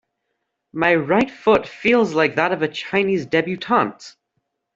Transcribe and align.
My 0.73 0.95
right 0.95 1.29
foot 1.29 1.67
feels 1.67 2.15
like 2.15 2.33
that 2.37 2.51
of 2.53 2.63
a 2.63 2.67
Chinese 2.67 3.27
debutante. 3.27 4.15